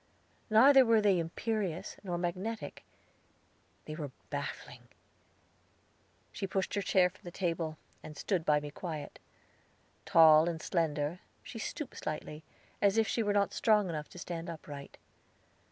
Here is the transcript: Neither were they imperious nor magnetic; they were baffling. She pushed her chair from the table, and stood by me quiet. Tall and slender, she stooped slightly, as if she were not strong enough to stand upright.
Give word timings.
Neither 0.49 0.83
were 0.83 0.99
they 0.99 1.19
imperious 1.19 1.95
nor 2.03 2.17
magnetic; 2.17 2.83
they 3.85 3.93
were 3.93 4.09
baffling. 4.31 4.87
She 6.31 6.47
pushed 6.47 6.73
her 6.73 6.81
chair 6.81 7.07
from 7.07 7.21
the 7.23 7.29
table, 7.29 7.77
and 8.01 8.17
stood 8.17 8.43
by 8.43 8.59
me 8.59 8.71
quiet. 8.71 9.19
Tall 10.05 10.49
and 10.49 10.59
slender, 10.59 11.19
she 11.43 11.59
stooped 11.59 11.97
slightly, 11.97 12.43
as 12.81 12.97
if 12.97 13.07
she 13.07 13.21
were 13.21 13.31
not 13.33 13.53
strong 13.53 13.89
enough 13.89 14.09
to 14.09 14.17
stand 14.17 14.49
upright. 14.49 14.97